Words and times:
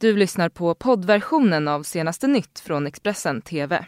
Du 0.00 0.16
lyssnar 0.16 0.48
på 0.48 0.74
poddversionen 0.74 1.68
av 1.68 1.82
senaste 1.82 2.26
nytt 2.26 2.60
från 2.60 2.86
Expressen 2.86 3.42
TV. 3.42 3.84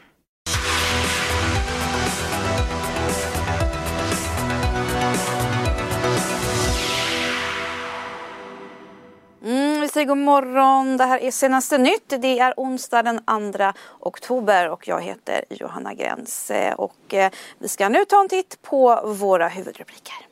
Mm, 9.44 9.80
vi 9.80 9.88
säger 9.88 10.06
god 10.06 10.18
morgon. 10.18 10.96
Det 10.96 11.04
här 11.04 11.18
är 11.18 11.30
senaste 11.30 11.78
nytt. 11.78 12.08
Det 12.08 12.38
är 12.38 12.54
onsdag 12.56 13.02
den 13.02 13.20
2 13.52 13.72
oktober 14.00 14.68
och 14.68 14.88
jag 14.88 15.02
heter 15.02 15.44
Johanna 15.50 15.94
Gräns. 15.94 16.52
Och 16.76 17.14
eh, 17.14 17.30
vi 17.58 17.68
ska 17.68 17.88
nu 17.88 18.04
ta 18.04 18.20
en 18.20 18.28
titt 18.28 18.62
på 18.62 19.02
våra 19.04 19.48
huvudrubriker. 19.48 20.31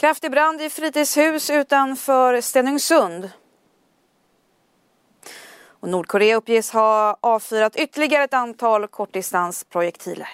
Kraftig 0.00 0.30
brand 0.30 0.60
i 0.60 0.70
fritidshus 0.70 1.50
utanför 1.50 2.40
Stenungsund. 2.40 3.30
Och 5.80 5.88
Nordkorea 5.88 6.36
uppges 6.36 6.70
ha 6.70 7.16
avfyrat 7.20 7.76
ytterligare 7.76 8.24
ett 8.24 8.34
antal 8.34 8.86
kortdistansprojektiler. 8.86 10.28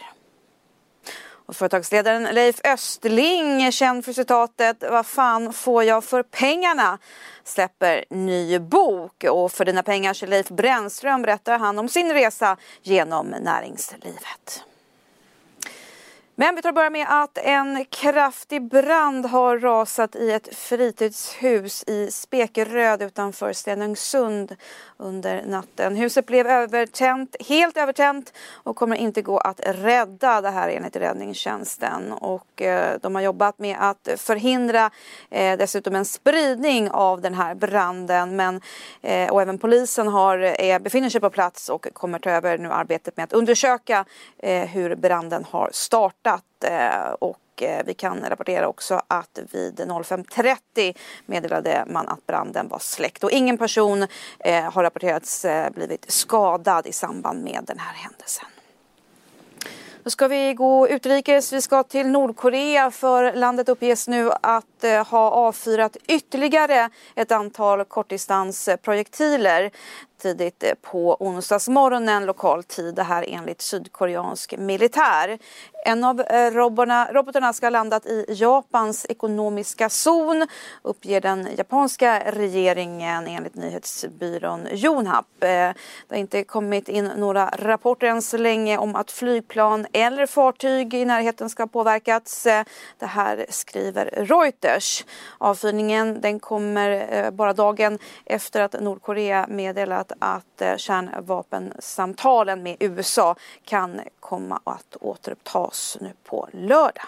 Och 1.28 1.56
företagsledaren 1.56 2.22
Leif 2.22 2.60
Östling, 2.64 3.72
känd 3.72 4.04
för 4.04 4.12
citatet 4.12 4.84
Vad 4.90 5.06
fan 5.06 5.52
får 5.52 5.84
jag 5.84 6.04
för 6.04 6.22
pengarna? 6.22 6.98
släpper 7.44 8.04
ny 8.10 8.58
bok 8.58 9.24
och 9.24 9.52
för 9.52 9.64
dina 9.64 9.82
pengar 9.82 10.26
Leif 10.26 10.48
Brännström 10.48 11.22
berättar 11.22 11.58
han 11.58 11.78
om 11.78 11.88
sin 11.88 12.12
resa 12.12 12.56
genom 12.82 13.26
näringslivet. 13.26 14.64
Men 16.38 16.54
vi 16.54 16.62
tar 16.62 16.68
och 16.68 16.74
börjar 16.74 16.90
med 16.90 17.06
att 17.08 17.38
en 17.38 17.84
kraftig 17.84 18.68
brand 18.68 19.26
har 19.26 19.58
rasat 19.58 20.16
i 20.16 20.32
ett 20.32 20.56
fritidshus 20.56 21.84
i 21.86 22.10
Spekeröd 22.10 23.02
utanför 23.02 23.52
Stenungsund 23.52 24.56
under 24.96 25.42
natten. 25.46 25.96
Huset 25.96 26.26
blev 26.26 26.46
övertänt, 26.46 27.36
helt 27.48 27.76
övertänt 27.76 28.32
och 28.52 28.76
kommer 28.76 28.96
inte 28.96 29.22
gå 29.22 29.38
att 29.38 29.60
rädda. 29.64 30.40
Det 30.40 30.50
här 30.50 30.68
enligt 30.68 30.96
räddningstjänsten. 30.96 32.12
Och 32.12 32.62
eh, 32.62 32.98
de 33.02 33.14
har 33.14 33.22
jobbat 33.22 33.58
med 33.58 33.76
att 33.80 34.08
förhindra 34.16 34.90
eh, 35.30 35.58
dessutom 35.58 35.94
en 35.94 36.04
spridning 36.04 36.90
av 36.90 37.20
den 37.20 37.34
här 37.34 37.54
branden. 37.54 38.36
Men, 38.36 38.60
eh, 39.02 39.30
och 39.30 39.42
även 39.42 39.58
polisen 39.58 40.08
har, 40.08 40.62
eh, 40.64 40.78
befinner 40.78 41.08
sig 41.08 41.20
på 41.20 41.30
plats 41.30 41.68
och 41.68 41.86
kommer 41.92 42.18
ta 42.18 42.30
över 42.30 42.58
nu 42.58 42.72
arbetet 42.72 43.16
med 43.16 43.24
att 43.24 43.32
undersöka 43.32 44.04
eh, 44.38 44.68
hur 44.68 44.96
branden 44.96 45.44
har 45.50 45.70
startat 45.72 46.25
startat 46.26 46.64
eh, 46.64 47.12
och 47.18 47.62
eh, 47.62 47.84
vi 47.86 47.94
kan 47.94 48.24
rapportera 48.28 48.68
också 48.68 49.02
att 49.08 49.38
vid 49.52 49.80
05.30 49.80 50.96
meddelade 51.26 51.84
man 51.86 52.08
att 52.08 52.26
branden 52.26 52.68
var 52.68 52.78
släckt 52.78 53.24
och 53.24 53.30
ingen 53.30 53.58
person 53.58 54.06
eh, 54.38 54.72
har 54.72 54.82
rapporterats 54.82 55.46
blivit 55.74 56.10
skadad 56.10 56.86
i 56.86 56.92
samband 56.92 57.44
med 57.44 57.60
den 57.66 57.78
här 57.78 57.94
händelsen. 57.94 58.44
Då 60.02 60.10
ska 60.10 60.28
vi 60.28 60.54
gå 60.54 60.88
utrikes. 60.88 61.52
Vi 61.52 61.60
ska 61.60 61.82
till 61.82 62.06
Nordkorea 62.06 62.90
för 62.90 63.32
landet 63.32 63.68
uppges 63.68 64.08
nu 64.08 64.30
att 64.42 64.84
ha 65.06 65.30
avfyrat 65.30 65.96
ytterligare 66.08 66.90
ett 67.14 67.32
antal 67.32 67.84
kortdistansprojektiler 67.84 69.70
tidigt 70.18 70.62
eh, 70.62 70.72
på 70.82 71.16
onsdagsmorgonen 71.20 72.26
lokal 72.26 72.62
tid. 72.62 72.94
Det 72.94 73.02
här 73.02 73.24
enligt 73.28 73.60
sydkoreansk 73.60 74.58
militär. 74.58 75.38
En 75.84 76.04
av 76.04 76.20
eh, 76.20 76.50
robotarna, 76.50 77.12
robotarna 77.12 77.52
ska 77.52 77.66
ha 77.66 77.70
landat 77.70 78.06
i 78.06 78.24
Japans 78.28 79.06
ekonomiska 79.08 79.88
zon 79.88 80.46
uppger 80.82 81.20
den 81.20 81.48
japanska 81.56 82.22
regeringen 82.26 83.26
enligt 83.26 83.54
nyhetsbyrån 83.54 84.66
Yonhap. 84.70 85.26
Eh, 85.40 85.48
det 85.48 85.74
har 86.08 86.16
inte 86.16 86.44
kommit 86.44 86.88
in 86.88 87.04
några 87.16 87.50
rapporter 87.52 88.06
än 88.06 88.22
så 88.22 88.36
länge 88.36 88.78
om 88.78 88.96
att 88.96 89.10
flygplan 89.10 89.86
eller 89.92 90.26
fartyg 90.26 90.94
i 90.94 91.04
närheten 91.04 91.50
ska 91.50 91.62
ha 91.62 91.68
påverkats. 91.68 92.42
Det 92.98 93.06
här 93.06 93.46
skriver 93.48 94.04
Reuters. 94.16 95.04
Avfyrningen 95.38 96.20
den 96.20 96.40
kommer 96.40 97.30
bara 97.30 97.52
dagen 97.52 97.98
efter 98.24 98.60
att 98.60 98.80
Nordkorea 98.80 99.46
meddelat 99.48 100.05
att 100.18 100.62
eh, 100.62 100.76
kärnvapensamtalen 100.76 102.62
med 102.62 102.76
USA 102.80 103.36
kan 103.64 104.00
komma 104.20 104.60
att 104.64 104.96
återupptas 105.00 105.98
nu 106.00 106.12
på 106.24 106.48
lördag. 106.52 107.06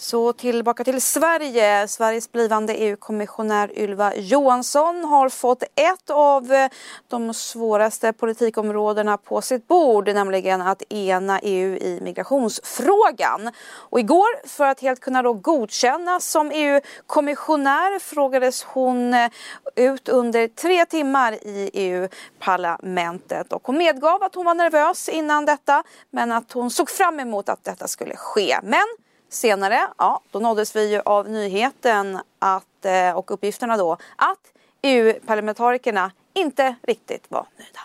Så 0.00 0.32
tillbaka 0.32 0.84
till 0.84 1.00
Sverige. 1.00 1.88
Sveriges 1.88 2.32
blivande 2.32 2.74
EU-kommissionär 2.74 3.78
Ylva 3.78 4.14
Johansson 4.16 5.04
har 5.04 5.28
fått 5.28 5.62
ett 5.62 6.10
av 6.10 6.52
eh, 6.52 6.70
de 7.08 7.34
svåraste 7.34 8.12
politikområdena 8.12 9.16
på 9.16 9.42
sitt 9.42 9.68
bord, 9.68 10.08
nämligen 10.08 10.62
att 10.62 10.92
ena 10.92 11.40
EU 11.40 11.76
i 11.76 12.00
migrationsfrågan. 12.02 13.50
Och 13.72 14.00
igår, 14.00 14.48
för 14.48 14.66
att 14.66 14.80
helt 14.80 15.00
kunna 15.00 15.22
då 15.22 15.32
godkännas 15.32 16.30
som 16.30 16.50
EU-kommissionär, 16.54 17.98
frågades 17.98 18.62
hon 18.62 19.14
eh, 19.14 19.30
ut 19.76 20.08
under 20.08 20.48
tre 20.48 20.86
timmar 20.86 21.32
i 21.32 21.70
EU-parlamentet. 21.72 23.52
Och 23.52 23.66
hon 23.66 23.78
medgav 23.78 24.22
att 24.22 24.34
hon 24.34 24.44
var 24.44 24.54
nervös 24.54 25.08
innan 25.08 25.44
detta, 25.44 25.82
men 26.10 26.32
att 26.32 26.52
hon 26.52 26.70
såg 26.70 26.90
fram 26.90 27.20
emot 27.20 27.48
att 27.48 27.64
detta 27.64 27.88
skulle 27.88 28.16
ske. 28.16 28.58
Men 28.62 28.86
Senare, 29.30 29.80
ja, 29.98 30.20
då 30.30 30.38
nåddes 30.38 30.76
vi 30.76 30.92
ju 30.92 31.00
av 31.04 31.28
nyheten 31.28 32.18
att, 32.38 32.84
eh, 32.84 33.16
och 33.16 33.30
uppgifterna 33.30 33.76
då 33.76 33.96
att 34.16 34.52
EU-parlamentarikerna 34.82 36.12
inte 36.34 36.74
riktigt 36.82 37.26
var 37.28 37.46
nöjda. 37.58 37.80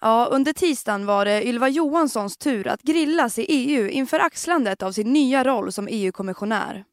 Ja, 0.00 0.28
under 0.30 0.52
tisdagen 0.52 1.06
var 1.06 1.24
det 1.24 1.46
Ylva 1.46 1.68
Johanssons 1.68 2.36
tur 2.36 2.68
att 2.68 2.82
grillas 2.82 3.38
i 3.38 3.42
EU 3.42 3.88
inför 3.88 4.18
axlandet 4.18 4.82
av 4.82 4.92
sin 4.92 5.12
nya 5.12 5.44
roll 5.44 5.72
som 5.72 5.88
EU-kommissionär. 5.90 6.84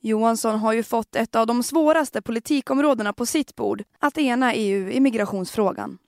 Johansson 0.00 0.58
har 0.58 0.72
ju 0.72 0.82
fått 0.82 1.16
ett 1.16 1.36
av 1.36 1.46
de 1.46 1.62
svåraste 1.62 2.22
politikområdena 2.22 3.12
på 3.12 3.26
sitt 3.26 3.56
bord, 3.56 3.82
att 3.98 4.18
ena 4.18 4.54
EU 4.54 4.90
i 4.90 5.00
migrationsfrågan. 5.00 5.98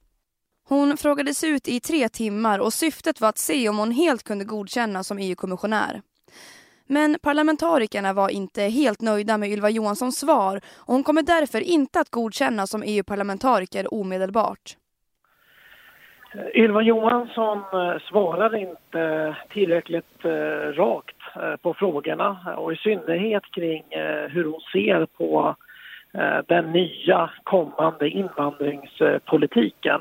Hon 0.69 0.97
frågades 0.97 1.45
ut 1.45 1.69
i 1.69 1.81
tre 1.81 2.09
timmar 2.09 2.59
och 2.59 2.75
syftet 2.75 3.21
var 3.21 3.29
att 3.29 3.39
se 3.39 3.69
om 3.69 3.79
hon 3.79 3.91
helt 3.91 4.23
kunde 4.23 4.45
godkännas 4.45 5.07
som 5.07 5.19
EU-kommissionär. 5.19 6.03
Men 6.87 7.17
parlamentarikerna 7.23 8.13
var 8.13 8.29
inte 8.29 8.63
helt 8.63 9.01
nöjda 9.01 9.39
med 9.39 9.51
Ylva 9.51 9.71
Johanssons 9.71 10.19
svar 10.19 10.61
och 10.79 10.95
hon 10.95 11.05
kommer 11.05 11.23
därför 11.23 11.61
inte 11.61 12.01
att 12.01 12.11
godkännas 12.11 12.71
som 12.71 12.83
EU-parlamentariker 12.87 13.95
omedelbart. 13.95 14.77
Ylva 16.55 16.83
Johansson 16.83 17.59
eh, 17.59 17.63
svarar 17.73 17.99
svarade 17.99 18.61
inte 18.61 19.37
tillräckligt 19.51 20.25
eh, 20.25 20.31
rakt 20.73 21.17
eh, 21.37 21.57
på 21.57 21.75
frågorna 21.75 22.55
och 22.57 22.73
i 22.73 22.77
synnerhet 22.77 23.43
kring 23.55 23.85
hur 24.29 24.45
hon 24.45 24.61
ser 24.73 25.07
på 25.07 25.57
Eh, 26.15 26.39
den 26.47 26.73
nya 26.73 27.31
kommande 27.43 28.09
invandringspolitiken. 28.09 30.01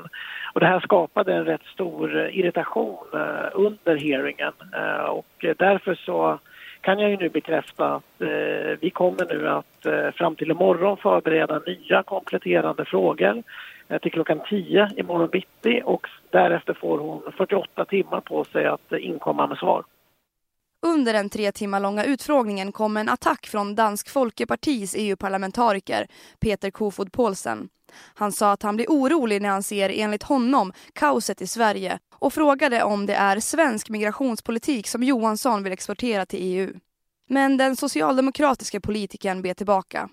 Och 0.54 0.60
det 0.60 0.66
här 0.66 0.80
skapade 0.80 1.34
en 1.34 1.44
rätt 1.44 1.64
stor 1.74 2.28
irritation 2.30 3.06
eh, 3.14 3.48
under 3.52 3.96
hearingen 3.96 4.52
eh, 4.74 5.04
och 5.04 5.44
därför 5.58 5.94
så 5.94 6.38
kan 6.80 6.98
jag 6.98 7.10
ju 7.10 7.16
nu 7.16 7.28
bekräfta 7.28 7.94
att 7.94 8.22
vi 8.80 8.90
kommer 8.90 9.34
nu 9.34 9.48
att 9.48 9.86
fram 10.14 10.36
till 10.36 10.50
imorgon 10.50 10.96
förbereda 10.96 11.60
nya 11.66 12.02
kompletterande 12.02 12.84
frågor 12.84 13.42
till 14.02 14.12
klockan 14.12 14.40
10 14.48 14.90
imorgon 14.96 15.28
bitti 15.28 15.82
och 15.84 16.06
därefter 16.30 16.74
får 16.74 16.98
hon 16.98 17.32
48 17.36 17.84
timmar 17.84 18.20
på 18.20 18.44
sig 18.44 18.66
att 18.66 18.92
inkomma 18.92 19.46
med 19.46 19.58
svar. 19.58 19.84
Under 20.86 21.12
den 21.12 21.30
tre 21.30 21.52
timmar 21.52 21.80
långa 21.80 22.04
utfrågningen 22.04 22.72
kom 22.72 22.96
en 22.96 23.08
attack 23.08 23.46
från 23.46 23.74
Dansk 23.74 24.08
Folkepartis 24.08 24.94
EU-parlamentariker 24.98 26.06
Peter 26.40 26.70
Kofod 26.70 27.12
Poulsen. 27.12 27.68
Han 28.14 28.32
sa 28.32 28.52
att 28.52 28.62
han 28.62 28.76
blir 28.76 28.86
orolig 28.88 29.42
när 29.42 29.48
han 29.48 29.62
ser, 29.62 29.88
enligt 29.88 30.22
honom, 30.22 30.72
kaoset 30.92 31.42
i 31.42 31.46
Sverige 31.46 31.98
och 32.14 32.32
frågade 32.32 32.82
om 32.82 33.06
det 33.06 33.14
är 33.14 33.40
svensk 33.40 33.88
migrationspolitik 33.88 34.88
som 34.88 35.02
Johansson 35.02 35.62
vill 35.62 35.72
exportera 35.72 36.26
till 36.26 36.38
EU. 36.42 36.74
Men 37.28 37.56
den 37.56 37.76
socialdemokratiska 37.76 38.80
politikern 38.80 39.42
ber 39.42 39.54
tillbaka. 39.54 40.08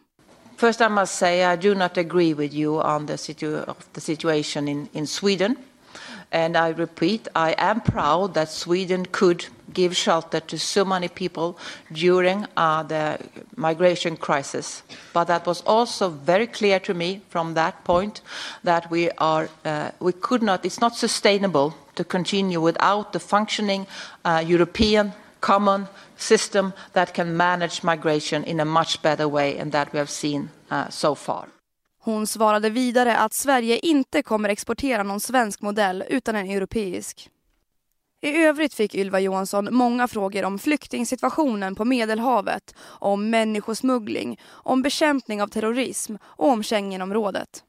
First 0.58 0.82
I 0.82 0.90
must 0.90 1.18
say 1.18 1.54
I 1.54 1.58
do 1.58 1.74
not 1.76 1.98
agree 1.98 2.34
with 2.34 2.56
you 2.56 2.84
on 2.84 3.08
the, 3.08 3.18
situ 3.18 3.58
the 3.94 4.02
situation 4.02 4.68
in, 4.68 4.88
in 4.92 5.08
Sweden. 5.08 5.56
And 6.32 6.56
I 6.56 6.70
repeat, 6.70 7.28
I 7.36 7.56
am 7.58 7.82
proud 7.82 8.36
that 8.36 8.50
Sweden 8.50 9.08
could 9.12 9.46
give 9.74 9.96
shelter 9.96 10.40
to 10.40 10.58
so 10.58 10.86
many 10.86 11.08
people 11.08 11.58
during 11.92 12.46
uh, 12.56 12.84
the 12.84 13.20
migration 13.56 14.18
crisis. 14.18 14.84
But 15.14 15.26
that 15.26 15.46
was 15.46 15.62
also 15.62 16.10
very 16.10 16.48
clear 16.48 16.80
to 16.82 16.94
me 16.94 17.22
from 17.30 17.54
that 17.56 17.84
point 17.84 18.22
that 18.64 18.90
we 18.92 19.10
are, 19.18 19.50
uh, 19.66 19.92
we 20.00 20.14
could 20.14 20.44
not, 20.44 20.66
it's 20.66 20.82
not 20.82 20.96
sustainable 20.96 21.76
to 21.96 22.04
continue 22.04 22.62
without 22.62 23.14
the 23.14 23.20
functioning 23.20 23.88
uh, 24.24 24.44
European 24.46 25.14
common 25.42 25.88
system 26.18 26.74
that 26.94 27.14
can 27.14 27.36
manage 27.36 27.84
migration 27.84 28.44
in 28.44 28.60
a 28.60 28.66
much 28.66 29.02
better 29.02 29.28
way 29.28 29.58
and 29.58 29.72
that 29.72 29.92
we 29.94 30.00
have 30.00 30.10
seen 30.10 30.50
uh, 30.70 30.90
so 30.90 31.16
far. 31.16 31.48
Hon 32.02 32.28
svarade 32.28 32.70
vidare 32.70 33.18
att 33.18 33.34
Sverige 33.34 33.78
inte 33.78 34.24
kommer 34.24 34.50
exportera 34.50 35.04
någon 35.04 35.20
svensk 35.20 35.62
modell 35.62 36.04
utan 36.10 36.36
en 36.36 36.50
europeisk. 36.50 37.30
I 38.22 38.30
övrigt 38.30 38.74
fick 38.74 38.96
Ylva 38.96 39.20
Johansson 39.20 39.68
många 39.72 40.08
frågor 40.08 40.46
om 40.46 40.60
flyktingsituationen 40.60 41.76
på 41.76 41.86
Medelhavet, 41.86 42.76
om 42.82 43.30
människosmuggling, 43.30 44.40
om 44.48 44.82
bekämpning 44.82 45.42
av 45.42 45.48
terrorism 45.48 46.16
och 46.24 46.48
om 46.48 46.64
Schengenområdet. 46.64 47.64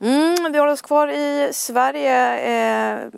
Mm, 0.00 0.52
vi 0.52 0.58
håller 0.58 0.72
oss 0.72 0.82
kvar 0.82 1.08
i 1.08 1.50
Sverige. 1.52 2.38
Eh, 2.38 3.08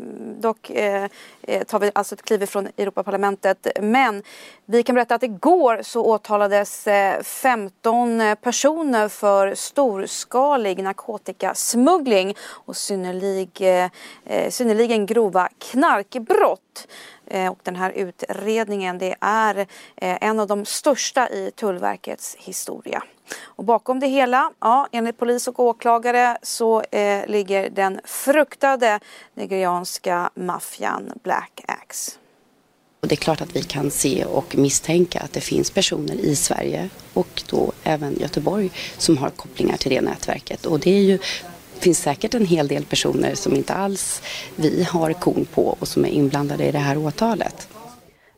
dock 0.40 0.70
eh, 0.70 1.08
eh 1.42 1.62
tar 1.62 1.78
vi 1.78 1.90
alltså 1.94 2.14
ett 2.14 2.22
kliv 2.22 2.46
från 2.46 2.68
Europaparlamentet. 2.76 3.66
Men 3.80 4.22
vi 4.66 4.82
kan 4.82 4.94
berätta 4.94 5.14
att 5.14 5.22
igår 5.22 5.80
så 5.82 6.04
åtalades 6.04 6.86
eh, 6.86 7.22
15 7.22 8.36
personer 8.42 9.08
för 9.08 9.54
storskalig 9.54 10.82
narkotikasmuggling 10.82 12.36
och 12.50 12.76
synnerlig, 12.76 13.50
eh, 13.60 13.90
eh, 14.24 14.50
synnerligen 14.50 15.06
grova 15.06 15.48
knarkbrott. 15.58 16.88
Eh, 17.26 17.52
och 17.52 17.58
den 17.62 17.76
här 17.76 17.90
utredningen 17.90 18.98
det 18.98 19.16
är 19.20 19.66
en 19.96 20.40
av 20.40 20.46
de 20.46 20.64
största 20.64 21.28
i 21.28 21.50
Tullverkets 21.56 22.36
historia. 22.38 23.02
Och 23.42 23.64
bakom 23.64 24.00
det 24.00 24.06
hela, 24.06 24.52
ja, 24.60 24.88
enligt 24.92 25.18
polis 25.18 25.48
och 25.48 25.60
åklagare 25.60 26.38
så 26.42 26.82
eh, 26.82 27.26
ligger 27.26 27.70
den 27.70 28.00
fruktade 28.04 29.00
nigerianska 29.34 30.30
maffian 30.34 31.12
Black 31.22 31.64
Axe. 31.66 32.12
Och 33.00 33.08
det 33.08 33.14
är 33.14 33.16
klart 33.16 33.40
att 33.40 33.56
vi 33.56 33.62
kan 33.62 33.90
se 33.90 34.24
och 34.24 34.56
misstänka 34.56 35.20
att 35.20 35.32
det 35.32 35.40
finns 35.40 35.70
personer 35.70 36.14
i 36.14 36.36
Sverige 36.36 36.88
och 37.14 37.42
då 37.50 37.72
även 37.84 38.18
Göteborg 38.20 38.70
som 38.98 39.18
har 39.18 39.30
kopplingar 39.30 39.76
till 39.76 39.90
det 39.90 40.00
nätverket. 40.00 40.66
Och 40.66 40.80
det 40.80 40.90
är 40.90 41.02
ju 41.02 41.18
finns 41.78 41.98
säkert 41.98 42.34
en 42.34 42.46
hel 42.46 42.68
del 42.68 42.84
personer 42.84 43.34
som 43.34 43.54
inte 43.54 43.74
alls 43.74 44.22
vi 44.56 44.82
har 44.82 45.12
kon 45.12 45.46
på 45.54 45.76
och 45.80 45.88
som 45.88 46.04
är 46.04 46.08
inblandade 46.08 46.64
i 46.64 46.72
det 46.72 46.78
här 46.78 46.98
åtalet. 46.98 47.68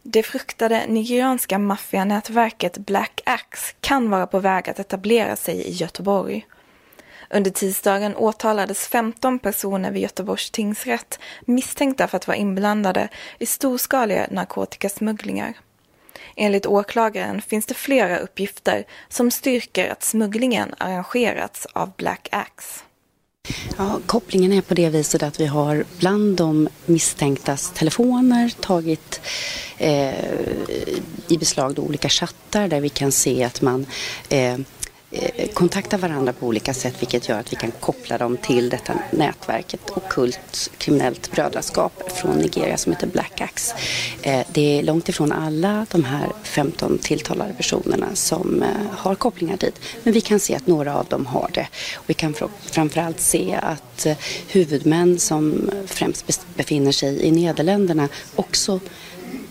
Det 0.02 0.22
fruktade 0.22 0.86
nigerianska 0.86 1.58
maffianätverket 1.58 2.78
Black 2.78 3.20
Axe 3.26 3.74
kan 3.80 4.10
vara 4.10 4.26
på 4.26 4.38
väg 4.38 4.70
att 4.70 4.78
etablera 4.78 5.36
sig 5.36 5.54
i 5.54 5.70
Göteborg. 5.72 6.46
Under 7.30 7.50
tisdagen 7.50 8.16
åtalades 8.16 8.88
15 8.88 9.38
personer 9.38 9.90
vid 9.90 10.02
Göteborgs 10.02 10.50
tingsrätt 10.50 11.18
misstänkta 11.40 12.08
för 12.08 12.16
att 12.16 12.26
vara 12.26 12.36
inblandade 12.36 13.08
i 13.38 13.46
storskaliga 13.46 14.26
narkotikasmugglingar. 14.30 15.54
Enligt 16.36 16.66
åklagaren 16.66 17.42
finns 17.42 17.66
det 17.66 17.74
flera 17.74 18.18
uppgifter 18.18 18.84
som 19.08 19.30
styrker 19.30 19.90
att 19.90 20.02
smugglingen 20.02 20.74
arrangerats 20.78 21.66
av 21.66 21.92
Black 21.96 22.28
Axe. 22.32 22.84
Ja, 23.80 24.00
kopplingen 24.06 24.52
är 24.52 24.60
på 24.60 24.74
det 24.74 24.88
viset 24.88 25.22
att 25.22 25.40
vi 25.40 25.46
har 25.46 25.84
bland 25.98 26.36
de 26.36 26.68
misstänktas 26.86 27.72
telefoner 27.74 28.52
tagit 28.60 29.20
eh, 29.78 30.14
i 31.28 31.38
beslag 31.38 31.78
olika 31.78 32.08
chattar 32.08 32.68
där 32.68 32.80
vi 32.80 32.88
kan 32.88 33.12
se 33.12 33.44
att 33.44 33.62
man 33.62 33.86
eh, 34.28 34.58
kontaktar 35.10 35.54
kontakta 35.54 35.96
varandra 35.96 36.32
på 36.32 36.46
olika 36.46 36.74
sätt 36.74 36.94
vilket 37.00 37.28
gör 37.28 37.38
att 37.38 37.52
vi 37.52 37.56
kan 37.56 37.70
koppla 37.70 38.18
dem 38.18 38.36
till 38.36 38.68
detta 38.68 38.94
nätverket 39.10 39.90
Okult 39.90 40.70
kriminellt 40.78 41.32
brödraskap 41.32 42.12
från 42.12 42.38
Nigeria 42.38 42.76
som 42.76 42.92
heter 42.92 43.06
Black 43.06 43.40
Axe. 43.40 43.74
Eh, 44.22 44.46
det 44.52 44.78
är 44.78 44.82
långt 44.82 45.08
ifrån 45.08 45.32
alla 45.32 45.86
de 45.90 46.04
här 46.04 46.32
15 46.42 46.98
tilltalade 46.98 47.52
personerna 47.52 48.06
som 48.14 48.62
eh, 48.62 48.68
har 48.96 49.14
kopplingar 49.14 49.56
dit 49.56 49.80
men 50.02 50.12
vi 50.12 50.20
kan 50.20 50.40
se 50.40 50.54
att 50.54 50.66
några 50.66 50.94
av 50.94 51.06
dem 51.06 51.26
har 51.26 51.50
det. 51.54 51.68
vi 52.06 52.14
kan 52.14 52.34
framförallt 52.60 53.20
se 53.20 53.58
att 53.62 54.06
huvudmän 54.48 55.18
som 55.18 55.70
främst 55.86 56.46
befinner 56.56 56.92
sig 56.92 57.22
i 57.22 57.30
Nederländerna 57.30 58.08
också 58.36 58.80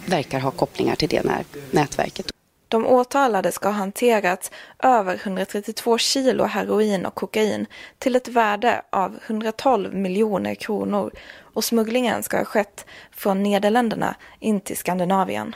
verkar 0.06 0.40
ha 0.40 0.52
kopplingar 0.52 0.96
till 0.96 1.10
det 1.10 1.44
nätverket. 1.72 2.32
De 2.69 2.86
åtalade 2.88 3.51
ska 3.51 3.68
ha 3.68 3.75
hanterat 3.75 4.51
över 4.83 5.19
132 5.24 5.98
kilo 5.98 6.44
heroin 6.44 7.06
och 7.06 7.16
kokain 7.16 7.66
till 7.98 8.16
ett 8.16 8.27
värde 8.27 8.81
av 8.89 9.19
112 9.27 9.94
miljoner 9.94 10.56
kronor 10.56 11.12
och 11.54 11.63
smugglingen 11.63 12.24
ska 12.24 12.38
ha 12.38 12.45
skett 12.45 12.86
från 13.12 13.44
Nederländerna 13.44 14.16
in 14.39 14.62
till 14.62 14.77
Skandinavien. 14.77 15.56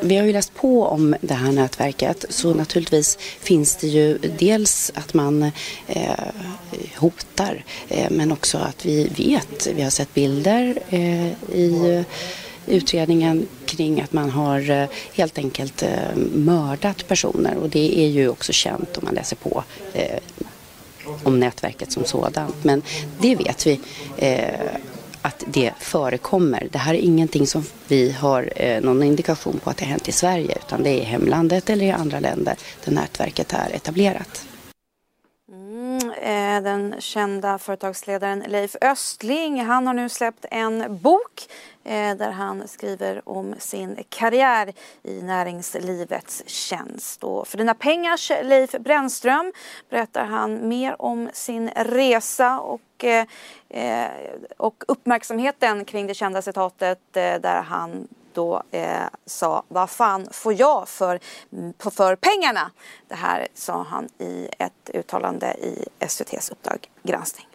Vi 0.00 0.16
har 0.16 0.26
ju 0.26 0.32
läst 0.32 0.54
på 0.54 0.86
om 0.86 1.16
det 1.20 1.34
här 1.34 1.52
nätverket 1.52 2.24
så 2.28 2.54
naturligtvis 2.54 3.16
finns 3.40 3.76
det 3.76 3.86
ju 3.86 4.18
dels 4.18 4.92
att 4.94 5.14
man 5.14 5.42
eh, 5.86 6.12
hotar 6.96 7.64
eh, 7.88 8.10
men 8.10 8.32
också 8.32 8.58
att 8.58 8.86
vi 8.86 9.08
vet, 9.08 9.66
vi 9.76 9.82
har 9.82 9.90
sett 9.90 10.14
bilder 10.14 10.78
eh, 10.88 11.26
i 11.52 12.04
utredningen 12.66 13.46
kring 13.66 14.00
att 14.00 14.12
man 14.12 14.30
har 14.30 14.70
eh, 14.70 14.88
helt 15.14 15.38
enkelt 15.38 15.82
eh, 15.82 16.16
mördat 16.34 17.08
personer 17.08 17.56
och 17.56 17.68
det 17.68 18.00
är 18.00 18.08
ju 18.08 18.28
också 18.28 18.52
känt 18.52 18.96
om 18.96 19.04
man 19.04 19.14
läser 19.14 19.36
på 19.36 19.64
eh, 19.92 20.18
om 21.22 21.40
nätverket 21.40 21.92
som 21.92 22.04
sådant. 22.04 22.64
Men 22.64 22.82
det 23.18 23.36
vet 23.36 23.66
vi 23.66 23.80
eh, 24.16 24.60
att 25.22 25.44
det 25.46 25.72
förekommer. 25.78 26.68
Det 26.72 26.78
här 26.78 26.94
är 26.94 26.98
ingenting 26.98 27.46
som 27.46 27.64
vi 27.88 28.12
har 28.12 28.52
någon 28.80 29.02
indikation 29.02 29.60
på 29.64 29.70
att 29.70 29.76
det 29.76 29.84
har 29.84 29.90
hänt 29.90 30.08
i 30.08 30.12
Sverige 30.12 30.58
utan 30.66 30.82
det 30.82 30.90
är 30.90 30.98
i 30.98 31.04
hemlandet 31.04 31.70
eller 31.70 31.84
i 31.84 31.90
andra 31.90 32.20
länder 32.20 32.56
där 32.84 32.92
nätverket 32.92 33.52
är 33.52 33.70
etablerat. 33.74 34.46
Eh, 36.22 36.62
den 36.62 36.94
kända 36.98 37.58
företagsledaren 37.58 38.44
Leif 38.46 38.76
Östling 38.80 39.64
han 39.64 39.86
har 39.86 39.94
nu 39.94 40.08
släppt 40.08 40.46
en 40.50 40.98
bok 40.98 41.48
eh, 41.84 42.16
där 42.16 42.30
han 42.30 42.68
skriver 42.68 43.28
om 43.28 43.54
sin 43.58 44.04
karriär 44.08 44.72
i 45.02 45.22
näringslivets 45.22 46.42
tjänst. 46.46 47.24
Och 47.24 47.48
för 47.48 47.58
dina 47.58 47.74
pengars 47.74 48.32
Leif 48.42 48.72
Brännström 48.72 49.52
berättar 49.90 50.24
han 50.24 50.68
mer 50.68 51.02
om 51.02 51.30
sin 51.32 51.70
resa 51.76 52.60
och, 52.60 53.04
eh, 53.04 53.26
eh 53.68 54.10
och 54.56 54.84
uppmärksamheten 54.88 55.84
kring 55.84 56.06
det 56.06 56.14
kända 56.14 56.42
citatet 56.42 57.16
eh, 57.16 57.40
där 57.40 57.62
han 57.62 58.08
då 58.34 58.62
eh, 58.70 59.00
sa 59.26 59.62
vad 59.68 59.90
fan 59.90 60.28
får 60.30 60.52
jag 60.52 60.88
för, 60.88 61.20
för 61.90 62.16
pengarna? 62.16 62.70
Det 63.08 63.14
här 63.14 63.48
sa 63.54 63.86
han 63.88 64.08
i 64.18 64.48
ett 64.58 64.90
uttalande 64.94 65.46
i 65.46 65.84
SVTs 65.98 66.50
Uppdrag 66.50 66.88
granskning. 67.02 67.46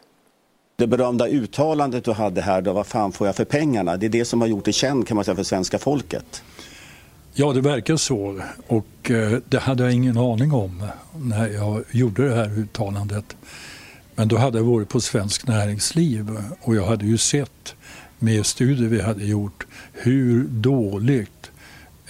Det 0.76 0.88
berömda 0.88 1.28
uttalandet 1.28 2.06
du 2.06 2.12
hade 2.12 2.42
här, 2.42 2.62
då, 2.62 2.74
vad 2.74 2.88
fan 2.88 3.12
får 3.12 3.28
jag 3.28 3.36
för 3.36 3.46
pengarna? 3.46 3.98
Det 3.98 4.06
är 4.06 4.10
det 4.10 4.26
som 4.26 4.42
har 4.42 4.48
gjort 4.48 4.66
dig 4.66 4.74
känd 4.74 5.08
kan 5.08 5.16
man 5.16 5.26
säga 5.26 5.36
för 5.36 5.44
svenska 5.44 5.80
folket. 5.80 6.44
Ja, 7.34 7.54
det 7.54 7.62
verkar 7.62 7.96
så. 7.96 8.42
Och 8.68 9.12
eh, 9.12 9.40
det 9.46 9.60
hade 9.60 9.84
jag 9.84 9.94
ingen 9.94 10.18
aning 10.18 10.54
om 10.54 10.84
när 11.16 11.48
jag 11.48 11.84
gjorde 11.92 12.30
det 12.30 12.36
här 12.36 12.60
uttalandet. 12.60 13.36
Men 14.16 14.28
då 14.28 14.38
hade 14.38 14.58
jag 14.58 14.66
varit 14.66 14.90
på 14.90 15.02
Svensk 15.02 15.48
Näringsliv 15.48 16.38
och 16.62 16.76
jag 16.76 16.86
hade 16.86 17.06
ju 17.06 17.18
sett 17.18 17.76
med 18.20 18.46
studier 18.46 18.88
vi 18.88 19.02
hade 19.02 19.26
gjort 19.26 19.68
hur 19.94 20.44
dåligt 20.44 21.52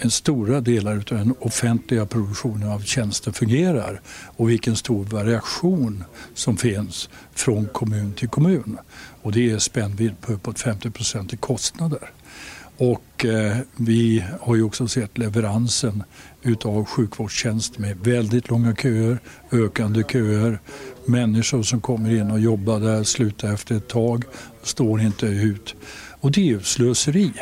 en 0.00 0.10
stora 0.10 0.60
delar 0.60 0.96
av 0.96 1.02
den 1.04 1.34
offentliga 1.40 2.06
produktionen 2.06 2.68
av 2.68 2.80
tjänster 2.80 3.32
fungerar 3.32 4.00
och 4.36 4.50
vilken 4.50 4.76
stor 4.76 5.04
variation 5.04 6.04
som 6.34 6.56
finns 6.56 7.08
från 7.32 7.66
kommun 7.66 8.12
till 8.12 8.28
kommun. 8.28 8.78
Och 9.22 9.32
det 9.32 9.50
är 9.50 9.58
spännvidd 9.58 10.20
på 10.20 10.32
uppåt 10.32 10.60
50 10.60 10.90
procent 10.90 11.32
i 11.32 11.36
kostnader. 11.36 12.10
Och 12.76 13.24
eh, 13.24 13.56
vi 13.76 14.24
har 14.40 14.56
ju 14.56 14.62
också 14.62 14.88
sett 14.88 15.18
leveransen 15.18 16.02
utav 16.42 16.84
sjukvårdstjänster 16.84 17.80
med 17.80 17.98
väldigt 17.98 18.48
långa 18.48 18.74
köer, 18.74 19.18
ökande 19.52 20.02
köer, 20.02 20.60
människor 21.08 21.62
som 21.62 21.80
kommer 21.80 22.14
in 22.14 22.30
och 22.30 22.40
jobbar 22.40 22.80
där, 22.80 23.04
slutar 23.04 23.54
efter 23.54 23.76
ett 23.76 23.88
tag, 23.88 24.24
står 24.62 25.00
inte 25.00 25.26
ut. 25.26 25.74
Och 26.20 26.32
det 26.32 26.40
är 26.40 26.44
ju 26.44 26.60
slöseri. 26.60 27.32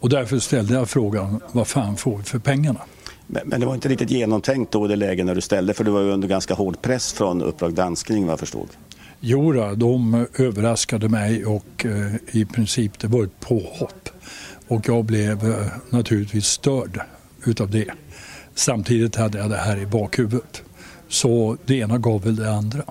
Och 0.00 0.08
därför 0.08 0.38
ställde 0.38 0.74
jag 0.74 0.88
frågan, 0.88 1.40
vad 1.52 1.66
fan 1.66 1.96
får 1.96 2.18
vi 2.18 2.24
för 2.24 2.38
pengarna? 2.38 2.80
Men, 3.26 3.60
det 3.60 3.66
var 3.66 3.74
inte 3.74 3.88
riktigt 3.88 4.10
genomtänkt 4.10 4.72
då 4.72 4.84
i 4.84 4.88
det 4.88 4.96
läge 4.96 5.24
när 5.24 5.34
du 5.34 5.40
ställde, 5.40 5.74
för 5.74 5.84
du 5.84 5.90
var 5.90 6.00
ju 6.00 6.10
under 6.10 6.28
ganska 6.28 6.54
hård 6.54 6.82
press 6.82 7.12
från 7.12 7.42
Uppdrag 7.42 7.74
granskning 7.74 8.24
vad 8.24 8.32
jag 8.32 8.40
förstod. 8.40 8.68
Jo, 9.20 9.52
de 9.74 10.26
överraskade 10.34 11.08
mig 11.08 11.46
och 11.46 11.86
eh, 11.86 12.14
i 12.30 12.44
princip 12.44 12.98
det 12.98 13.06
var 13.06 13.24
ett 13.24 13.40
påhopp. 13.40 14.08
Och 14.68 14.88
jag 14.88 15.04
blev 15.04 15.50
eh, 15.50 15.66
naturligtvis 15.90 16.46
störd 16.46 17.00
utav 17.44 17.70
det. 17.70 17.90
Samtidigt 18.54 19.16
hade 19.16 19.38
jag 19.38 19.50
det 19.50 19.56
här 19.56 19.76
i 19.76 19.86
bakhuvudet. 19.86 20.62
Så 21.08 21.56
det 21.66 21.74
ena 21.74 21.98
gav 21.98 22.22
väl 22.22 22.36
det 22.36 22.52
andra. 22.52 22.82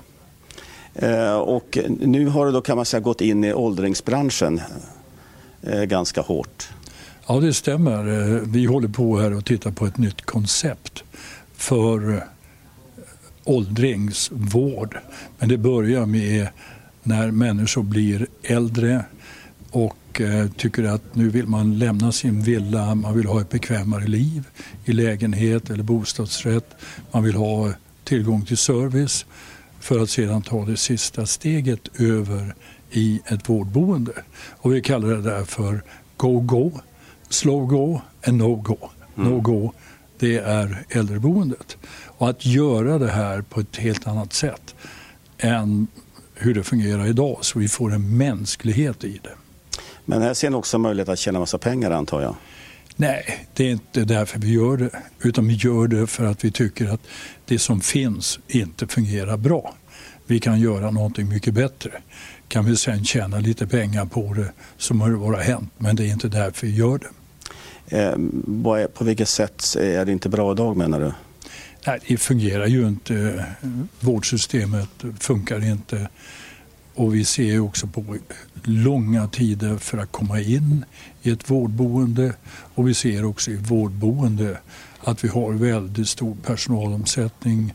Eh, 0.95 1.35
och 1.35 1.77
nu 1.99 2.27
har 2.27 2.45
du 2.45 2.51
då 2.51 2.61
kan 2.61 2.75
man 2.75 2.85
säga 2.85 3.01
gått 3.01 3.21
in 3.21 3.43
i 3.43 3.53
åldringsbranschen 3.53 4.61
eh, 5.61 5.83
ganska 5.83 6.21
hårt. 6.21 6.69
Ja, 7.27 7.39
det 7.39 7.53
stämmer. 7.53 8.07
Eh, 8.07 8.41
vi 8.43 8.65
håller 8.65 8.87
på 8.87 9.19
här 9.19 9.33
och 9.33 9.45
tittar 9.45 9.71
på 9.71 9.85
ett 9.85 9.97
nytt 9.97 10.21
koncept 10.21 11.03
för 11.55 12.23
åldringsvård. 13.43 14.97
Men 15.39 15.49
det 15.49 15.57
börjar 15.57 16.05
med 16.05 16.47
när 17.03 17.31
människor 17.31 17.83
blir 17.83 18.27
äldre 18.43 19.05
och 19.71 20.21
tycker 20.57 20.83
att 20.83 21.15
nu 21.15 21.29
vill 21.29 21.47
man 21.47 21.79
lämna 21.79 22.11
sin 22.11 22.41
villa, 22.41 22.95
man 22.95 23.17
vill 23.17 23.25
ha 23.25 23.41
ett 23.41 23.49
bekvämare 23.49 24.07
liv 24.07 24.47
i 24.85 24.93
lägenhet 24.93 25.69
eller 25.69 25.83
bostadsrätt. 25.83 26.75
Man 27.11 27.23
vill 27.23 27.35
ha 27.35 27.73
tillgång 28.05 28.45
till 28.45 28.57
service 28.57 29.25
för 29.79 29.99
att 29.99 30.09
sedan 30.09 30.41
ta 30.41 30.65
det 30.65 30.77
sista 30.77 31.25
steget 31.25 32.01
över 32.01 32.55
i 32.91 33.21
ett 33.25 33.49
vårdboende. 33.49 34.11
Och 34.57 34.75
vi 34.75 34.81
kallar 34.81 35.07
det 35.07 35.21
där 35.21 35.43
för 35.43 35.83
go-go, 36.17 36.71
slow-go 37.29 38.01
och 38.27 38.33
no-go. 38.33 38.77
Mm. 39.17 39.29
No-go, 39.29 39.73
det 40.19 40.37
är 40.37 40.85
äldreboendet. 40.89 41.77
Och 42.05 42.29
att 42.29 42.45
göra 42.45 42.99
det 42.99 43.11
här 43.11 43.41
på 43.41 43.59
ett 43.59 43.77
helt 43.77 44.07
annat 44.07 44.33
sätt 44.33 44.75
än 45.37 45.87
hur 46.33 46.53
det 46.53 46.63
fungerar 46.63 47.07
idag 47.07 47.37
så 47.41 47.59
vi 47.59 47.67
får 47.67 47.93
en 47.93 48.17
mänsklighet 48.17 49.03
i 49.03 49.19
det. 49.23 49.35
Men 50.05 50.21
här 50.21 50.33
ser 50.33 50.49
ni 50.49 50.55
också 50.55 50.77
möjlighet 50.77 51.09
att 51.09 51.19
tjäna 51.19 51.39
massa 51.39 51.57
pengar 51.57 51.91
antar 51.91 52.21
jag? 52.21 52.35
Nej, 52.95 53.47
det 53.53 53.67
är 53.67 53.71
inte 53.71 54.03
därför 54.03 54.39
vi 54.39 54.53
gör 54.53 54.77
det. 54.77 54.89
Utan 55.23 55.47
vi 55.47 55.53
gör 55.53 55.87
det 55.87 56.07
för 56.07 56.25
att 56.25 56.45
vi 56.45 56.51
tycker 56.51 56.87
att 56.87 57.01
det 57.45 57.59
som 57.59 57.81
finns 57.81 58.39
inte 58.47 58.87
fungerar 58.87 59.37
bra. 59.37 59.75
Vi 60.25 60.39
kan 60.39 60.59
göra 60.59 60.91
någonting 60.91 61.29
mycket 61.29 61.53
bättre. 61.53 61.91
Kan 62.47 62.65
vi 62.65 62.75
sen 62.75 63.05
tjäna 63.05 63.39
lite 63.39 63.67
pengar 63.67 64.05
på 64.05 64.33
det 64.33 64.51
så 64.77 64.93
må 64.93 65.07
det 65.07 65.15
vara 65.15 65.41
hänt. 65.41 65.71
Men 65.77 65.95
det 65.95 66.03
är 66.03 66.11
inte 66.11 66.27
därför 66.27 66.67
vi 66.67 66.75
gör 66.75 66.99
det. 66.99 67.07
Eh, 67.97 68.87
på 68.87 69.03
vilket 69.03 69.29
sätt 69.29 69.75
är 69.79 70.05
det 70.05 70.11
inte 70.11 70.29
bra 70.29 70.51
idag 70.51 70.77
menar 70.77 70.99
du? 70.99 71.11
Nej, 71.87 71.99
det 72.07 72.17
fungerar 72.17 72.67
ju 72.67 72.87
inte. 72.87 73.45
Vårdsystemet 73.99 74.89
funkar 75.19 75.65
inte. 75.65 76.09
Och 76.95 77.15
vi 77.15 77.25
ser 77.25 77.59
också 77.59 77.87
på 77.87 78.17
långa 78.63 79.27
tider 79.27 79.77
för 79.77 79.97
att 79.97 80.11
komma 80.11 80.39
in 80.39 80.85
i 81.21 81.29
ett 81.29 81.49
vårdboende. 81.49 82.33
Och 82.47 82.87
vi 82.87 82.93
ser 82.93 83.25
också 83.25 83.51
i 83.51 83.55
vårdboende 83.55 84.57
att 84.99 85.23
vi 85.23 85.27
har 85.27 85.51
väldigt 85.51 86.09
stor 86.09 86.37
personalomsättning. 86.43 87.73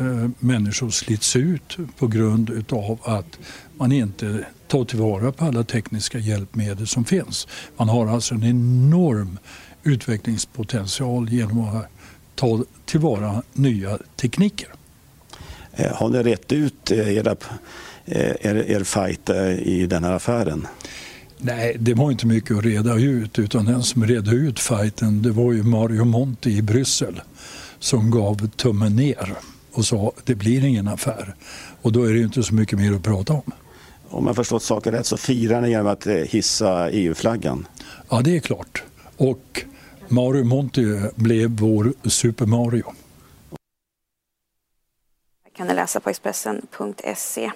Eh, 0.00 0.28
människor 0.38 0.90
slits 0.90 1.36
ut 1.36 1.76
på 1.98 2.06
grund 2.06 2.72
av 2.72 2.98
att 3.04 3.38
man 3.76 3.92
inte 3.92 4.46
tar 4.66 4.84
tillvara 4.84 5.32
på 5.32 5.44
alla 5.44 5.64
tekniska 5.64 6.18
hjälpmedel 6.18 6.86
som 6.86 7.04
finns. 7.04 7.48
Man 7.76 7.88
har 7.88 8.06
alltså 8.06 8.34
en 8.34 8.44
enorm 8.44 9.38
utvecklingspotential 9.82 11.28
genom 11.28 11.60
att 11.60 11.86
ta 12.34 12.64
tillvara 12.84 13.42
nya 13.52 13.98
tekniker. 14.16 14.68
Eh, 15.72 15.92
har 15.94 16.08
ni 16.08 16.22
rätt 16.22 16.52
ut 16.52 16.90
eh, 16.90 17.16
era, 17.16 17.36
er, 18.10 18.70
er 18.70 18.84
fight 18.84 19.30
i 19.58 19.86
den 19.86 20.04
här 20.04 20.12
affären? 20.12 20.66
Nej, 21.38 21.76
det 21.80 21.94
var 21.94 22.10
inte 22.10 22.26
mycket 22.26 22.56
att 22.56 22.64
reda 22.64 22.94
ut 22.94 23.38
utan 23.38 23.64
den 23.64 23.82
som 23.82 24.06
redde 24.06 24.30
ut 24.30 24.60
fighten 24.60 25.22
det 25.22 25.30
var 25.30 25.52
ju 25.52 25.62
Mario 25.62 26.04
Monti 26.04 26.50
i 26.50 26.62
Bryssel 26.62 27.20
som 27.78 28.10
gav 28.10 28.48
tummen 28.48 28.96
ner 28.96 29.34
och 29.72 29.84
sa 29.84 30.12
det 30.24 30.34
blir 30.34 30.64
ingen 30.64 30.88
affär. 30.88 31.34
Och 31.82 31.92
då 31.92 32.04
är 32.04 32.12
det 32.12 32.20
inte 32.20 32.42
så 32.42 32.54
mycket 32.54 32.78
mer 32.78 32.92
att 32.92 33.02
prata 33.02 33.32
om. 33.32 33.52
Om 34.08 34.26
jag 34.26 34.36
förstått 34.36 34.62
saken 34.62 34.92
rätt 34.92 35.06
så 35.06 35.16
firar 35.16 35.60
ni 35.60 35.70
genom 35.70 35.86
att 35.86 36.06
eh, 36.06 36.14
hissa 36.14 36.90
EU-flaggan? 36.90 37.66
Ja, 38.08 38.20
det 38.20 38.36
är 38.36 38.40
klart. 38.40 38.82
Och 39.16 39.64
Mario 40.08 40.44
Monti 40.44 41.00
blev 41.14 41.50
vår 41.50 41.92
Super 42.04 42.46
Mario 42.46 42.92
kan 45.58 45.66
ni 45.66 45.74
läsa 45.74 46.00
på 46.00 46.10
Expressen.se. 46.10 47.50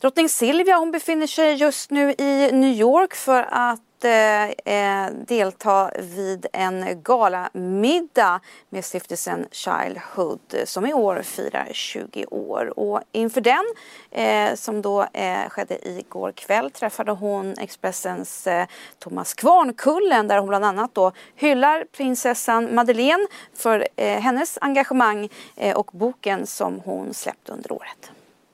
Drottning 0.00 0.28
Silvia 0.28 0.76
hon 0.76 0.90
befinner 0.90 1.26
sig 1.26 1.54
just 1.54 1.90
nu 1.90 2.14
i 2.18 2.50
New 2.52 2.72
York 2.72 3.14
för 3.14 3.42
att 3.50 3.80
att 3.98 4.04
eh, 4.04 4.74
eh, 4.74 5.12
delta 5.26 5.90
vid 5.98 6.46
en 6.52 7.02
galamiddag 7.02 8.40
med 8.70 8.84
stiftelsen 8.84 9.46
Childhood 9.50 10.54
som 10.64 10.86
i 10.86 10.94
år 10.94 11.22
firar 11.22 11.68
20 11.72 12.26
år. 12.26 12.78
Och 12.78 13.00
inför 13.12 13.40
den, 13.40 13.64
eh, 14.10 14.54
som 14.54 14.82
då 14.82 15.02
eh, 15.02 15.48
skedde 15.48 15.88
igår 15.88 16.32
kväll, 16.32 16.70
träffade 16.70 17.12
hon 17.12 17.54
Expressens 17.58 18.46
eh, 18.46 18.66
Thomas 18.98 19.34
Kvarnkullen 19.34 20.28
där 20.28 20.38
hon 20.38 20.48
bland 20.48 20.64
annat 20.64 20.94
då 20.94 21.12
hyllar 21.36 21.84
prinsessan 21.96 22.74
Madeleine 22.74 23.26
för 23.54 23.88
eh, 23.96 24.20
hennes 24.20 24.58
engagemang 24.60 25.28
eh, 25.56 25.76
och 25.76 25.90
boken 25.92 26.46
som 26.46 26.80
hon 26.84 27.14
släppt 27.14 27.48
under 27.48 27.72
året. 27.72 28.10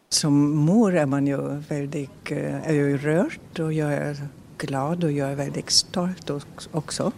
Som 0.09 0.57
mor 0.57 0.97
är 0.97 1.07
man 1.07 1.27
ju 1.27 1.39
väldigt 1.69 2.31
eh, 2.31 2.69
är 2.69 2.73
ju 2.73 2.99
rörd 2.99 3.61
och 3.61 3.73
jag 3.73 3.93
är 3.93 4.17
glad 4.59 5.05
och 5.05 5.13
jag 5.13 5.31
är 5.31 5.35
väldigt 5.35 5.71
stolt 5.71 6.31
också. 6.73 7.13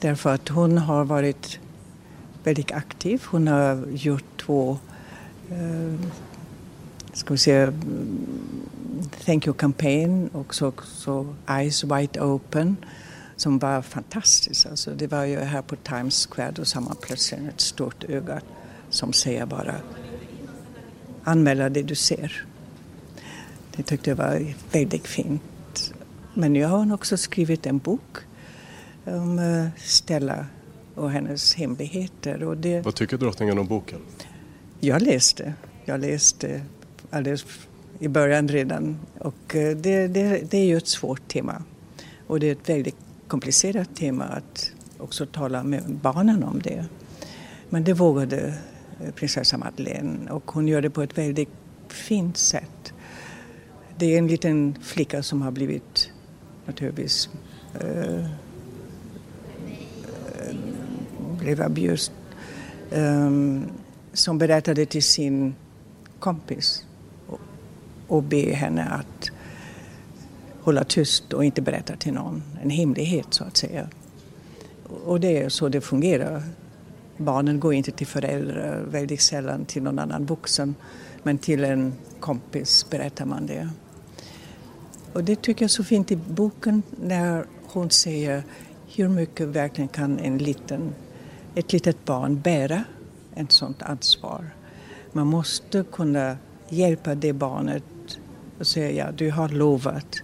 Därför 0.00 0.34
att 0.34 0.48
hon 0.48 0.78
har 0.78 1.04
varit 1.04 1.58
väldigt 2.44 2.72
aktiv. 2.72 3.22
Hon 3.26 3.48
har 3.48 3.86
gjort 3.86 4.24
två 4.36 4.78
eh, 5.50 6.08
ska 7.12 7.34
vi 7.34 7.38
säga, 7.38 7.72
Thank 9.24 9.46
you 9.46 9.54
campaign 9.54 10.28
och 10.32 10.54
så, 10.54 10.72
så 10.84 11.34
Eyes 11.48 11.84
Wide 11.84 12.20
Open 12.20 12.76
som 13.36 13.58
var 13.58 13.82
fantastiskt. 13.82 14.66
Alltså, 14.66 14.90
det 14.90 15.06
var 15.06 15.24
ju 15.24 15.38
här 15.38 15.62
på 15.62 15.76
Times 15.76 16.26
Square 16.26 16.50
då 16.50 16.64
sa 16.64 16.80
man 16.80 16.96
plötsligt 17.00 17.40
ett 17.48 17.60
stort 17.60 18.04
öga 18.04 18.40
som 18.90 19.12
säger 19.12 19.46
bara 19.46 19.74
anmäla 21.24 21.68
det 21.68 21.82
du 21.82 21.94
ser. 21.94 22.44
Det 23.76 23.82
tyckte 23.82 24.10
jag 24.10 24.16
var 24.16 24.54
väldigt 24.72 25.06
fint. 25.06 25.42
Men 26.38 26.52
nu 26.52 26.64
har 26.64 26.78
hon 26.78 26.92
också 26.92 27.16
skrivit 27.16 27.66
en 27.66 27.78
bok 27.78 28.16
om 29.04 29.38
eh, 29.38 29.66
Stella 29.76 30.46
och 30.94 31.10
hennes 31.10 31.54
hemligheter. 31.54 32.42
Och 32.42 32.56
det... 32.56 32.80
Vad 32.80 32.94
tycker 32.94 33.16
drottningen 33.16 33.58
om 33.58 33.66
boken? 33.66 33.98
Jag 34.80 35.02
läste. 35.02 35.54
Jag 35.84 36.00
läste 36.00 36.62
alldeles 37.10 37.44
i 37.98 38.08
början 38.08 38.48
redan. 38.48 38.98
Och 39.18 39.56
eh, 39.56 39.76
det, 39.76 40.08
det, 40.08 40.50
det 40.50 40.58
är 40.58 40.64
ju 40.64 40.76
ett 40.76 40.88
svårt 40.88 41.28
tema. 41.28 41.62
Och 42.26 42.40
det 42.40 42.48
är 42.48 42.52
ett 42.52 42.68
väldigt 42.68 42.96
komplicerat 43.28 43.96
tema 43.96 44.24
att 44.24 44.72
också 44.98 45.26
tala 45.26 45.62
med 45.62 45.82
barnen 46.02 46.44
om 46.44 46.60
det. 46.62 46.84
Men 47.68 47.84
det 47.84 47.92
vågade 47.92 48.54
eh, 49.04 49.10
prinsessa 49.14 49.58
Madeleine 49.58 50.30
och 50.30 50.50
hon 50.50 50.68
gör 50.68 50.82
det 50.82 50.90
på 50.90 51.02
ett 51.02 51.18
väldigt 51.18 51.50
fint 51.88 52.36
sätt. 52.36 52.92
Det 53.98 54.14
är 54.14 54.18
en 54.18 54.26
liten 54.26 54.78
flicka 54.82 55.22
som 55.22 55.42
har 55.42 55.50
blivit 55.50 56.10
naturligtvis 56.66 57.28
eh, 57.80 58.26
blev 61.38 61.62
abused. 61.62 62.14
eh, 62.90 63.02
ehm, 63.02 63.64
som 64.12 64.38
berättade 64.38 64.86
till 64.86 65.02
sin 65.02 65.54
kompis 66.18 66.84
och, 67.26 67.40
och 68.06 68.22
be 68.22 68.52
henne 68.54 68.84
att 68.84 69.30
hålla 70.60 70.84
tyst 70.84 71.32
och 71.32 71.44
inte 71.44 71.62
berätta 71.62 71.96
till 71.96 72.12
någon. 72.12 72.42
En 72.62 72.70
hemlighet 72.70 73.26
så 73.30 73.44
att 73.44 73.56
säga. 73.56 73.88
Och 75.04 75.20
det 75.20 75.42
är 75.42 75.48
så 75.48 75.68
det 75.68 75.80
fungerar. 75.80 76.42
Barnen 77.16 77.60
går 77.60 77.74
inte 77.74 77.90
till 77.90 78.06
föräldrar, 78.06 78.84
väldigt 78.90 79.20
sällan 79.20 79.64
till 79.64 79.82
någon 79.82 79.98
annan 79.98 80.26
vuxen. 80.26 80.74
Men 81.22 81.38
till 81.38 81.64
en 81.64 81.94
kompis 82.20 82.86
berättar 82.90 83.24
man 83.24 83.46
det. 83.46 83.68
Och 85.16 85.24
det 85.24 85.42
tycker 85.42 85.62
jag 85.62 85.68
är 85.68 85.72
så 85.72 85.84
fint 85.84 86.12
i 86.12 86.16
boken 86.16 86.82
när 86.90 87.46
hon 87.66 87.90
säger 87.90 88.42
hur 88.94 89.08
mycket 89.08 89.46
verkligen 89.46 89.88
kan 89.88 90.18
en 90.18 90.38
liten, 90.38 90.94
ett 91.54 91.72
litet 91.72 92.04
barn 92.04 92.40
bära 92.40 92.84
ett 93.34 93.52
sådant 93.52 93.82
ansvar. 93.82 94.44
Man 95.12 95.26
måste 95.26 95.84
kunna 95.92 96.36
hjälpa 96.68 97.14
det 97.14 97.32
barnet 97.32 97.84
och 98.58 98.66
säga 98.66 98.90
ja, 98.90 99.12
du 99.12 99.30
har 99.30 99.48
lovat 99.48 100.16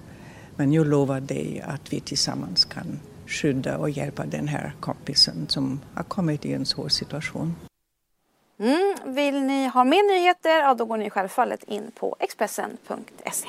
men 0.57 0.73
jag 0.73 0.87
lovar 0.87 1.21
dig 1.21 1.65
att 1.67 1.93
vi 1.93 2.01
tillsammans 2.01 2.65
kan 2.65 3.01
skydda 3.27 3.79
och 3.79 3.91
hjälpa 3.91 4.27
den 4.27 4.49
här 4.49 4.75
kompisen 4.81 5.47
som 5.49 5.81
har 5.95 6.05
kommit 6.05 6.45
i 6.45 6.53
en 6.53 6.67
svår 6.67 6.89
situation. 6.89 7.57
Mm, 8.59 9.15
vill 9.15 9.43
ni 9.43 9.67
ha 9.67 9.85
mer 9.85 10.19
nyheter, 10.19 10.61
ja, 10.61 10.75
då 10.75 10.85
går 10.85 10.97
ni 10.97 11.11
självfallet 11.11 11.65
in 11.65 11.91
på 11.95 12.17
Expressen.se. 12.21 13.49